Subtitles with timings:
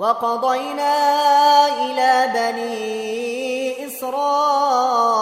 [0.00, 0.96] وقضينا
[1.68, 5.16] إلى بني إسرائيل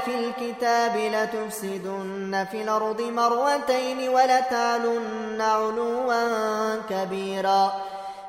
[0.00, 7.72] في الكتاب لتفسدن في الأرض مرتين ولتعلن علوا كبيرا.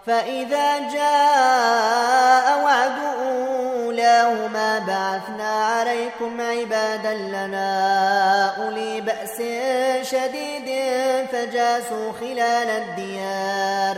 [0.07, 7.69] فإذا جاء وعد أولاهما بعثنا عليكم عبادا لنا
[8.63, 9.37] أولي بأس
[10.11, 10.69] شديد
[11.31, 13.97] فجاسوا خلال الديار.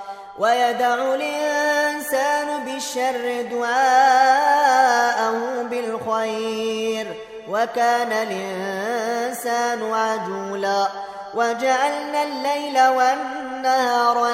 [0.41, 7.07] ويدع الإنسان بالشر دعاءه بالخير
[7.49, 10.87] وكان الإنسان عجولا
[11.33, 14.31] وجعلنا الليل والنهار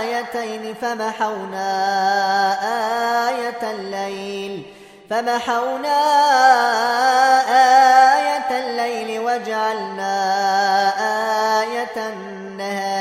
[0.00, 1.68] آيتين فمحونا
[3.28, 4.62] آية الليل
[5.10, 5.98] فمحونا
[8.16, 10.12] آية الليل وجعلنا
[11.60, 12.99] آية النهار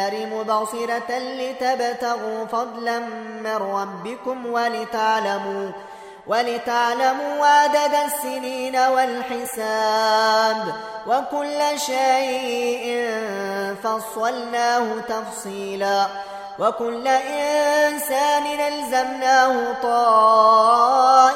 [0.50, 3.00] مبصرة لتبتغوا فضلا
[3.44, 5.72] من ربكم ولتعلموا
[6.28, 10.58] ولتعلموا عدد السنين والحساب
[11.08, 13.10] وكل شيء
[13.84, 16.08] فصلناه تفصيلا
[16.60, 21.28] وكل إنسان ألزمناه طائره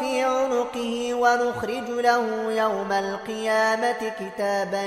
[0.00, 4.82] في عنقه ونخرج له يوم القيامة كتابا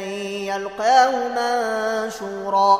[0.50, 2.80] يلقاه منشورا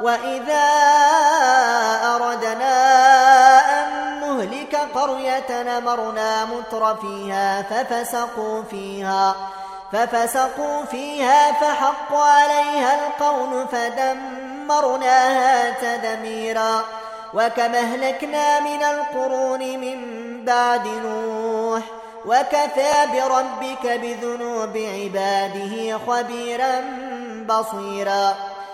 [0.00, 0.68] وإذا
[2.14, 2.72] أردنا
[3.82, 9.34] أن نهلك قرية نمرنا متر فيها ففسقوا فيها
[9.92, 16.84] ففسقوا فيها فحق عليها القول فدمرناها تدميرا
[17.34, 19.98] وكما اهلكنا من القرون من
[20.44, 21.82] بعد نوح
[22.26, 26.80] وكفى بربك بذنوب عباده خبيرا
[27.48, 28.34] بصيرا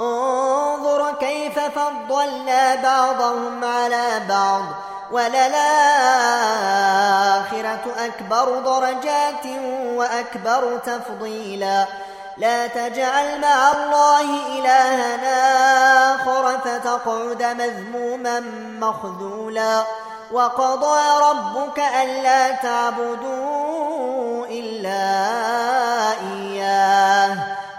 [0.00, 4.62] انظر كيف فضلنا بعضهم على بعض
[5.10, 5.54] وللآخرة
[7.98, 9.46] أكبر درجات
[9.96, 11.86] وأكبر تفضيلا.
[12.36, 15.36] لا تجعل مع الله إلهنا
[16.14, 18.40] آخر فتقعد مذموما
[18.80, 19.84] مخذولا.
[20.32, 21.00] وقضى
[21.30, 25.41] ربك ألا تعبدوا إلا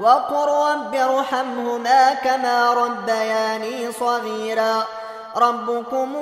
[0.00, 4.86] وقل رب ارحمهما كما ربياني صغيرا.
[5.36, 6.16] ربكم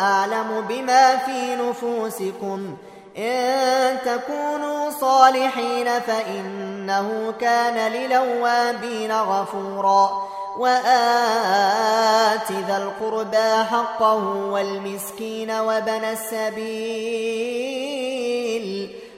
[0.00, 2.76] أعلم بما في نفوسكم.
[3.18, 10.28] إن تكونوا صالحين فإنه كان للوابين غفورا.
[10.58, 17.02] وآت ذا القربى حقه والمسكين وبن السبيل.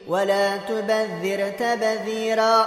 [0.09, 2.67] ولا تبذر تبذيرا.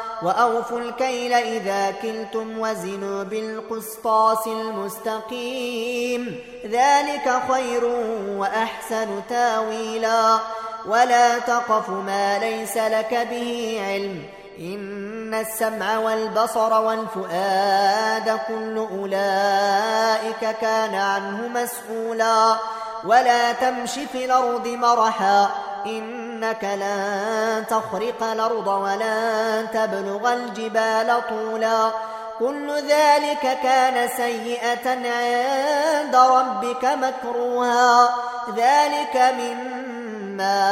[0.23, 6.39] وأوفوا الكيل إذا كلتم وزنوا بالقسطاس المستقيم.
[6.65, 7.85] ذلك خير
[8.27, 10.39] وأحسن تاويلا.
[10.85, 14.23] ولا تقف ما ليس لك به علم.
[14.59, 22.55] إن السمع والبصر والفؤاد كل أولئك كان عنه مسؤولا.
[23.05, 25.49] ولا تمش في الأرض مرحا
[25.85, 31.91] إنك لن تخرق الأرض ولن تبلغ الجبال طولا.
[32.39, 38.09] كل ذلك كان سيئة عند ربك مكروها.
[38.55, 40.65] ذلك مما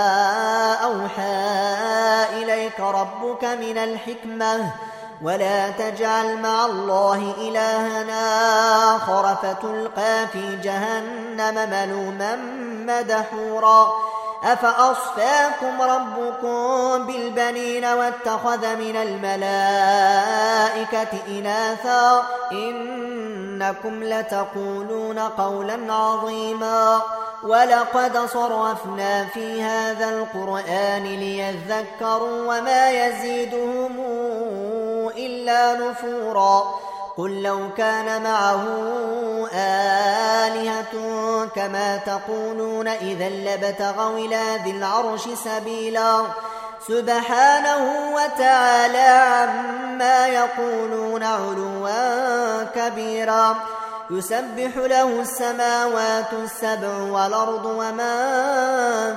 [0.74, 4.71] أوحى إليك ربك من الحكمة.
[5.24, 12.36] ولا تجعل مع الله إلهنا آخر فتلقى في جهنم ملوما
[12.88, 13.94] مدحورا.
[14.44, 20.28] أفأصفاكم ربكم بالبنين واتخذ من الملائكة
[21.28, 27.02] إناثا؟ إنكم لتقولون قولا عظيما.
[27.44, 34.00] ولقد صرفنا في هذا القرآن ليذكروا وما يزيدهم
[35.26, 36.80] إلا نفورا.
[37.18, 38.64] قل لو كان معه
[39.54, 40.94] آلهة
[41.56, 46.22] كما تقولون إذا لبتغوا إلى ذي العرش سبيلا.
[46.88, 47.84] سبحانه
[48.16, 53.56] وتعالى عما يقولون علوا كبيرا.
[54.12, 58.16] يسبح له السماوات السبع والأرض وما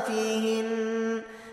[0.06, 1.11] فيهن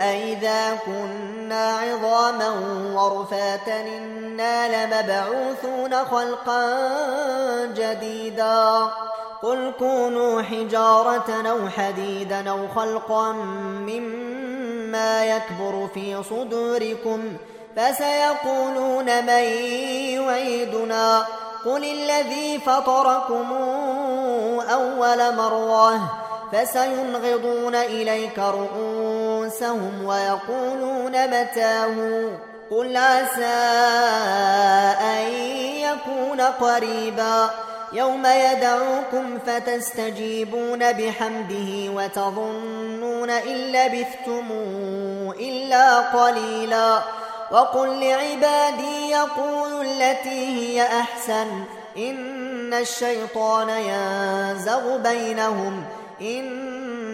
[0.00, 2.50] أئذا كنا عظاما
[2.94, 6.64] ورفاتا إنا لمبعوثون خلقا
[7.66, 8.90] جديدا
[9.42, 13.32] قل كونوا حجارة أو حديدا أو خلقا
[13.86, 17.36] مما يكبر في صدوركم
[17.76, 19.44] فسيقولون من
[20.18, 21.24] يعيدنا
[21.64, 23.52] قل الذي فطركم
[24.70, 26.00] أول مرة
[26.52, 29.07] فسينغضون إليك رؤوسهم
[30.04, 31.94] ويقولون متاه
[32.70, 33.44] قل عسى
[35.00, 35.32] أن
[35.76, 37.50] يكون قريبا
[37.92, 44.50] يوم يدعوكم فتستجيبون بحمده وتظنون إن لبثتم
[45.40, 46.98] إلا قليلا
[47.50, 51.64] وقل لعبادي يقولوا التي هي أحسن
[51.96, 55.84] إن الشيطان ينزغ بينهم
[56.20, 56.77] إن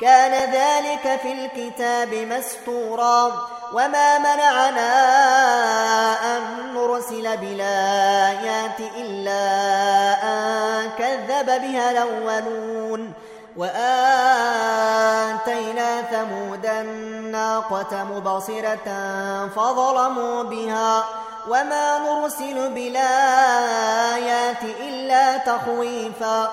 [0.00, 3.32] كان ذلك في الكتاب مستورا
[3.72, 4.92] وما منعنا
[6.36, 6.42] أن
[6.74, 9.42] نرسل بالآيات إلا
[10.22, 13.12] أن كذب بها الأولون
[13.56, 13.80] وآتينا
[16.02, 18.88] ثمود الناقة مبصرة
[19.56, 21.04] فظلموا بها
[21.48, 26.52] وما نرسل بالآيات إلا تخويفا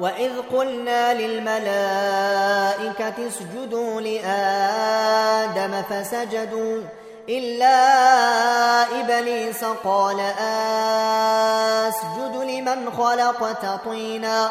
[0.00, 1.58] وإذ قلنا للملائكة
[3.28, 6.82] اسجدوا لآدم فسجدوا
[7.28, 7.76] إلا
[9.00, 10.20] إبليس قال
[11.88, 14.50] أسجد لمن خلقت طينا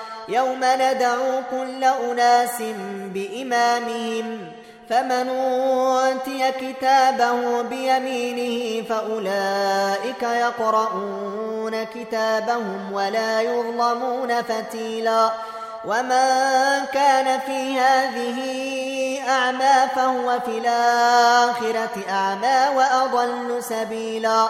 [0.29, 2.61] يوم ندعو كل أناس
[3.13, 4.51] بإمامهم
[4.89, 15.31] فمن أوتي كتابه بيمينه فأولئك يقرؤون كتابهم ولا يظلمون فتيلا.
[15.85, 18.39] ومن كان في هذه
[19.29, 24.49] أعمى فهو في الآخرة أعمى وأضل سبيلا.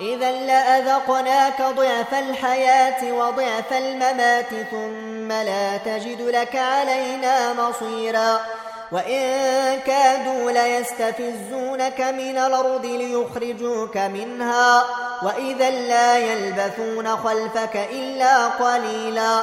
[0.00, 8.40] إذا لأذقناك ضعف الحياة وضعف الممات ثم لا تجد لك علينا نصيرا
[8.92, 9.20] وإن
[9.86, 14.84] كادوا ليستفزونك من الأرض ليخرجوك منها.
[15.22, 19.40] وإذا لا يلبثون خلفك إلا قليلا.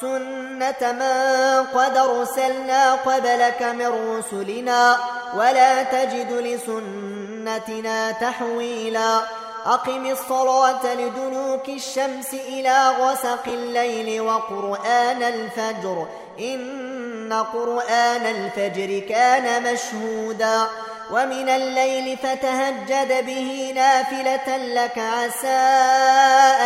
[0.00, 4.96] سنة من قد أرسلنا قبلك من رسلنا.
[5.36, 9.41] ولا تجد لسنتنا تحويلا.
[9.66, 16.06] أقم الصلاة لدنوك الشمس إلى غسق الليل وقرآن الفجر.
[16.40, 20.66] إن قرآن الفجر كان مشهودا.
[21.10, 24.98] ومن الليل فتهجد به نافلة لك.
[24.98, 25.62] عسى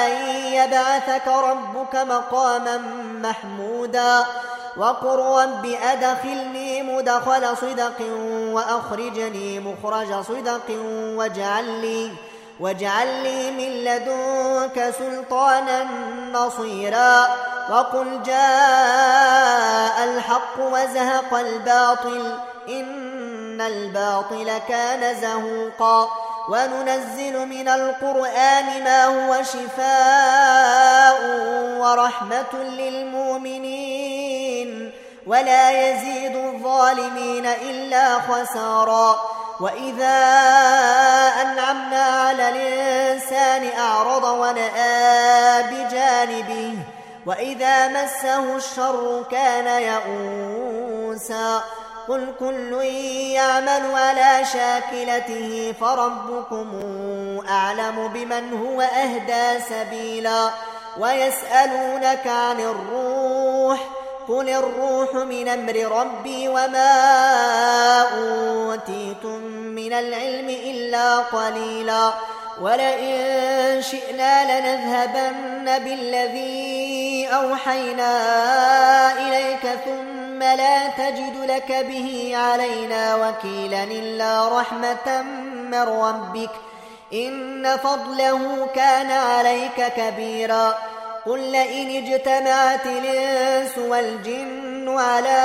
[0.07, 0.11] أن
[0.53, 2.79] يبعثك ربك مقاما
[3.23, 4.25] محمودا.
[4.77, 8.03] وقل رب أدخلني مدخل صدق
[8.53, 10.71] وأخرجني مخرج صدق
[11.17, 12.11] واجعل لي
[12.61, 15.87] واجعل لي من لدنك سلطانا
[16.33, 17.27] نصيرا
[17.71, 22.39] وقل جاء الحق وزهق الباطل
[22.69, 26.09] إن الباطل كان زهوقا
[26.49, 31.21] وننزل من القرآن ما هو شفاء
[31.81, 34.27] ورحمة للمؤمنين
[35.27, 39.17] ولا يزيد الظالمين إلا خسارا
[39.61, 40.19] وإذا
[41.43, 46.75] أنعمنا على الإنسان أعرض ونأى بجانبه
[47.27, 51.61] وإذا مسه الشر كان يئوسا
[52.09, 52.73] قل كل
[53.33, 56.69] يعمل على شاكلته فربكم
[57.49, 60.51] أعلم بمن هو أهدى سبيلا.
[60.99, 63.81] ويسألونك عن الروح
[64.29, 66.93] قل الروح من أمر ربي وما
[68.03, 72.13] أوتيتم من العلم إلا قليلا
[72.61, 78.13] ولئن شئنا لنذهبن بالذي أوحينا
[79.13, 85.23] إليك ثم لا تجد لك به علينا وكيلا إلا رحمة
[85.71, 86.51] من ربك
[87.13, 90.79] إن فضله كان عليك كبيرا
[91.27, 95.43] قل لئن اجتمعت الإنس والجن على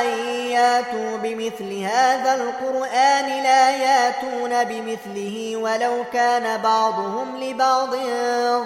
[0.00, 0.06] أن
[0.50, 7.94] ياتوا بمثل هذا القرآن لا ياتون بمثله ولو كان بعضهم لبعض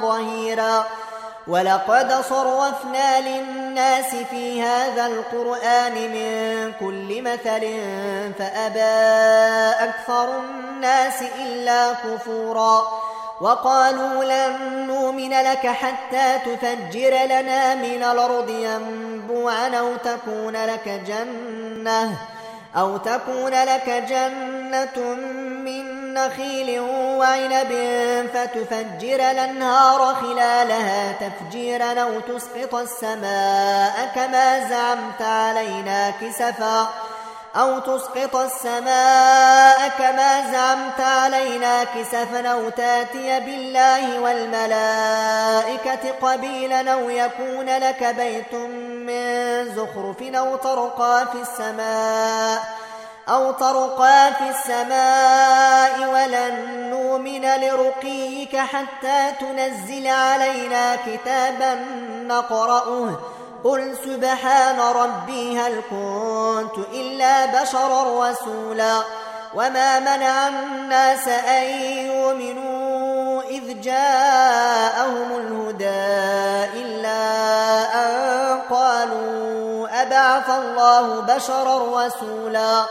[0.02, 0.86] ظهيرا.
[1.46, 7.60] ولقد صرفنا للناس في هذا القرآن من كل مثل
[8.38, 8.94] فأبى
[9.88, 13.01] أكثر الناس إلا كفورا.
[13.42, 22.16] وقالوا لن نؤمن لك حتى تفجر لنا من الأرض ينبوعا أو تكون لك جنة
[22.76, 25.14] أو تكون لك جنة
[25.64, 27.72] من نخيل وعنب
[28.34, 36.88] فتفجر الأنهار خلالها تفجيرا أو تسقط السماء كما زعمت علينا كسفا
[37.56, 48.04] أو تسقط السماء كما زعمت علينا كسفا أو تأتي بالله والملائكة قبيلا أو يكون لك
[48.04, 52.62] بيت من زخرف أو ترقى في السماء
[53.28, 61.74] أو ترقى في السماء ولن نؤمن لرقيك حتى تنزل علينا كتابا
[62.26, 63.18] نقرأه
[63.64, 69.02] قل سبحان ربي هل كنت إلا بشرا رسولا
[69.54, 71.64] وما منع الناس أن
[72.06, 77.22] يؤمنوا إذ جاءهم الهدى إلا
[77.94, 82.84] أن قالوا أبعث الله بشرا رسولا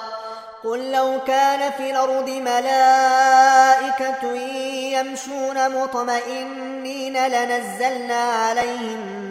[0.64, 4.32] قل لو كان في الأرض ملائكة
[4.92, 9.31] يمشون مطمئنين لنزلنا عليهم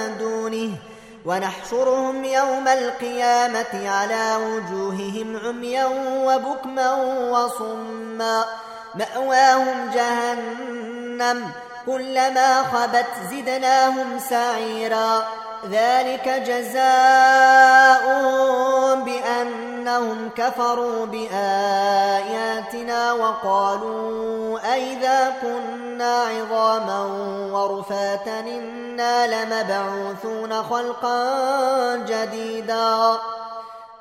[1.25, 5.85] ونحشرهم يوم القيامة على وجوههم عميا
[6.25, 6.93] وبكما
[7.31, 8.45] وصما.
[8.95, 11.51] مأواهم جهنم
[11.85, 15.27] كلما خبت زدناهم سعيرا.
[15.71, 18.01] ذلك جزاؤهم
[19.81, 21.41] بأنهم كفروا بآياتنا
[23.13, 27.01] وقالوا أئذا كنا عظاما
[27.51, 33.17] ورفاتا إنا لمبعوثون خلقا جديدا.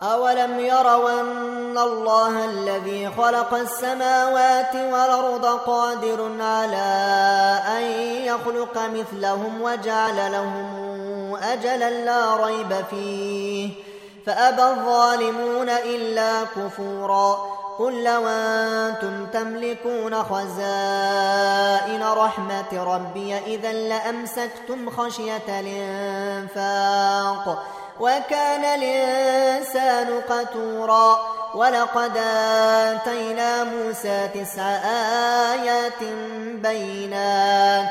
[0.02, 7.82] أولم يروا أن الله الذي خلق السماوات والأرض قادر على أن
[8.24, 13.89] يخلق مثلهم وجعل لهم أجلا لا ريب فيه.
[14.26, 17.38] فأبى الظالمون إلا كفورا
[17.78, 27.62] قل لو أنتم تملكون خزائن رحمة ربي إذا لأمسكتم خشية الإنفاق
[28.00, 31.18] وكان الإنسان قتورا
[31.54, 34.62] ولقد آتينا موسى تسع
[35.52, 36.02] آيات
[36.54, 37.90] بينات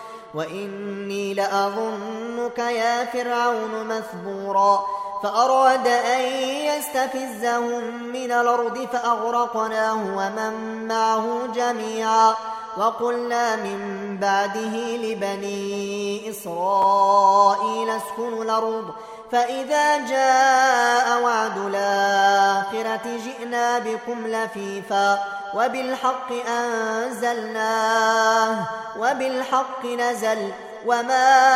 [0.33, 4.85] وإني لأظنك يا فرعون مثبورا
[5.23, 6.21] فأراد أن
[6.65, 12.35] يستفزهم من الأرض فأغرقناه ومن معه جميعا
[12.77, 18.91] وقلنا من بعده لبني إسرائيل اسكنوا الأرض
[19.31, 25.19] فإذا جاء وعد الآخرة جئنا بكم لفيفا
[25.53, 28.55] وبالحق أنزلناه
[28.99, 30.51] وبالحق نزل
[30.85, 31.47] وما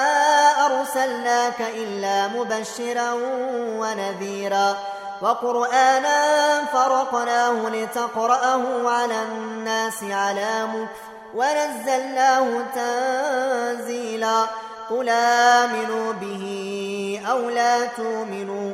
[0.66, 3.14] أرسلناك إلا مبشرا
[3.80, 4.78] ونذيرا.
[5.22, 11.00] وقرآنا فرقناه لتقرأه على الناس على مكث
[11.36, 14.46] ونزلناه تنزيلا.
[14.90, 16.46] قل آمنوا به
[17.32, 18.74] أو لا تؤمنوا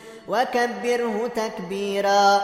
[0.31, 2.41] وكبره تكبيرا